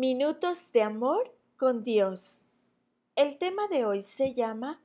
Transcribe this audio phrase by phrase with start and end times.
[0.00, 2.46] Minutos de amor con Dios.
[3.16, 4.80] El tema de hoy se llama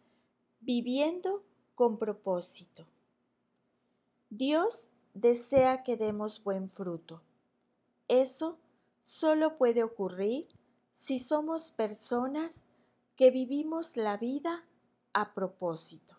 [0.60, 2.86] Viviendo con propósito.
[4.30, 7.22] Dios desea que demos buen fruto.
[8.10, 8.60] Eso
[9.02, 10.50] solo puede ocurrir
[10.92, 12.66] si somos personas
[13.16, 14.66] que vivimos la vida
[15.14, 16.18] a propósito.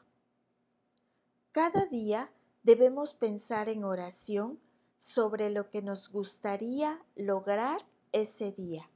[1.53, 2.33] Cada día
[2.63, 4.59] debemos pensar en oración
[4.97, 8.91] sobre lo que nos gustaría lograr ese día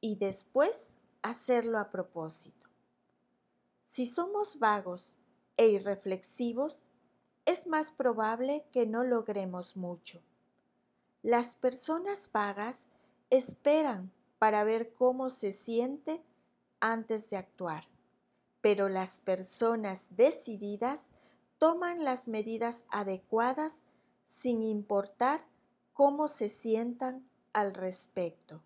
[0.00, 2.68] y después hacerlo a propósito.
[3.82, 5.16] Si somos vagos
[5.56, 6.86] e irreflexivos,
[7.44, 10.22] es más probable que no logremos mucho.
[11.22, 12.88] Las personas vagas
[13.28, 16.22] esperan para ver cómo se siente
[16.80, 17.84] antes de actuar,
[18.60, 21.10] pero las personas decididas
[21.58, 23.84] toman las medidas adecuadas
[24.24, 25.44] sin importar
[25.92, 28.62] cómo se sientan al respecto.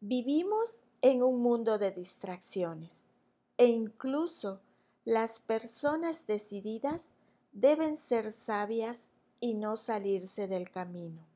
[0.00, 3.04] Vivimos en un mundo de distracciones
[3.56, 4.60] e incluso
[5.04, 7.12] las personas decididas
[7.52, 9.08] deben ser sabias
[9.40, 11.26] y no salirse del camino.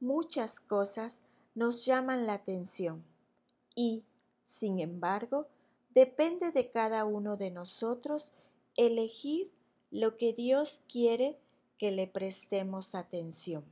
[0.00, 1.20] Muchas cosas
[1.54, 3.04] nos llaman la atención
[3.74, 4.04] y,
[4.44, 5.48] sin embargo,
[5.90, 8.32] depende de cada uno de nosotros
[8.76, 9.50] elegir
[9.90, 11.38] lo que Dios quiere
[11.78, 13.64] que le prestemos atención.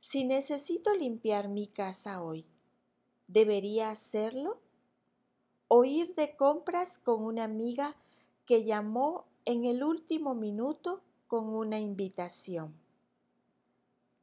[0.00, 2.46] Si necesito limpiar mi casa hoy,
[3.28, 4.58] ¿debería hacerlo?
[5.68, 7.94] ¿O ir de compras con una amiga
[8.46, 12.74] que llamó en el último minuto con una invitación?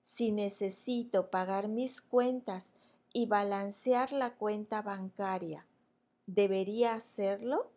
[0.02, 2.72] Si necesito pagar mis cuentas
[3.14, 5.68] y balancear la cuenta bancaria,
[6.26, 7.70] ¿debería hacerlo?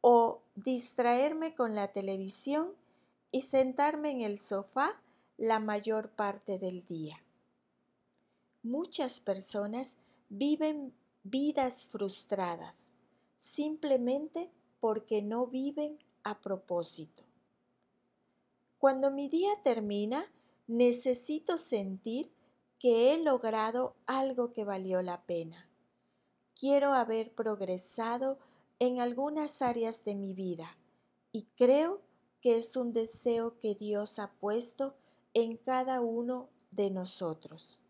[0.00, 2.72] ¿O distraerme con la televisión
[3.30, 5.00] y sentarme en el sofá
[5.36, 7.22] la mayor parte del día.
[8.62, 9.96] Muchas personas
[10.28, 12.90] viven vidas frustradas
[13.38, 17.24] simplemente porque no viven a propósito.
[18.78, 20.26] Cuando mi día termina,
[20.66, 22.30] necesito sentir
[22.78, 25.68] que he logrado algo que valió la pena.
[26.58, 28.38] Quiero haber progresado
[28.78, 30.76] en algunas áreas de mi vida
[31.32, 32.00] y creo
[32.40, 34.94] que es un deseo que Dios ha puesto
[35.34, 37.80] en cada uno de nosotros.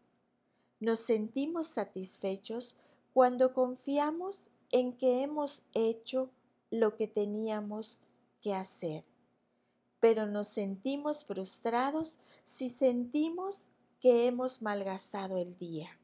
[0.81, 2.75] Nos sentimos satisfechos
[3.12, 6.31] cuando confiamos en que hemos hecho
[6.71, 8.00] lo que teníamos
[8.41, 9.04] que hacer,
[10.00, 13.69] pero nos sentimos frustrados si sentimos
[14.00, 15.99] que hemos malgastado el día,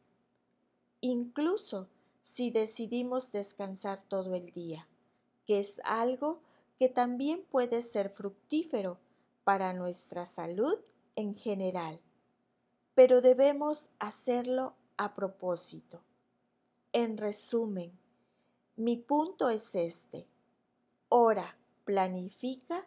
[1.01, 1.89] incluso
[2.23, 4.87] si decidimos descansar todo el día,
[5.45, 6.41] que es algo
[6.79, 8.99] que también puede ser fructífero
[9.45, 10.79] para nuestra salud
[11.17, 12.01] en general,
[12.95, 16.03] pero debemos hacerlo a propósito.
[16.93, 17.99] En resumen,
[18.77, 20.27] mi punto es este.
[21.09, 22.87] Ora, planifica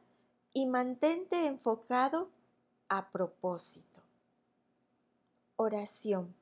[0.54, 2.30] y mantente enfocado
[2.90, 4.02] a propósito.
[5.56, 6.36] Oración.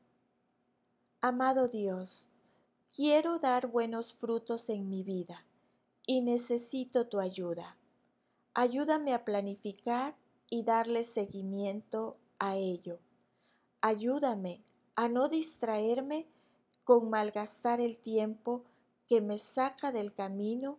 [1.21, 2.29] Amado Dios,
[2.95, 5.45] quiero dar buenos frutos en mi vida
[6.05, 7.77] y necesito tu ayuda.
[8.53, 10.15] Ayúdame a planificar
[10.51, 12.99] y darle seguimiento a ello.
[13.79, 14.61] Ayúdame
[14.95, 16.27] a no distraerme
[16.83, 18.65] con malgastar el tiempo
[19.07, 20.77] que me saca del camino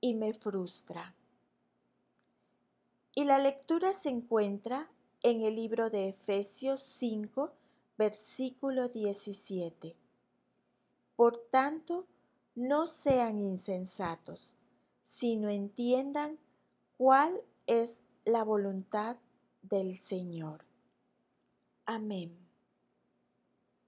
[0.00, 1.14] y me frustra.
[3.12, 4.88] Y la lectura se encuentra
[5.22, 7.52] en el libro de Efesios 5,
[7.98, 9.96] versículo 17.
[11.16, 12.06] Por tanto,
[12.54, 14.56] no sean insensatos,
[15.02, 16.38] sino entiendan
[16.96, 19.16] cuál es la voluntad
[19.62, 20.64] del Señor.
[21.84, 22.49] Amén.